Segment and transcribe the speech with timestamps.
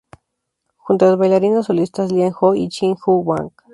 [0.77, 3.51] Junto a las bailarinas solistas Lian Ho y Chien-Ju Wang.